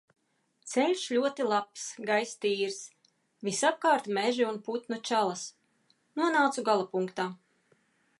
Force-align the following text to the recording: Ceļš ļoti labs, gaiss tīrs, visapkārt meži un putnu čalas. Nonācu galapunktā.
Ceļš 0.69 1.01
ļoti 1.15 1.43
labs, 1.49 1.83
gaiss 2.09 2.33
tīrs, 2.45 2.77
visapkārt 3.49 4.09
meži 4.19 4.47
un 4.53 4.57
putnu 4.69 4.99
čalas. 5.11 5.45
Nonācu 6.23 6.65
galapunktā. 6.71 7.29